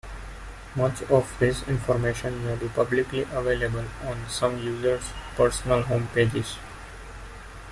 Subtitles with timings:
[0.75, 6.57] Much of this information may be publicly available on some users' personal home pages.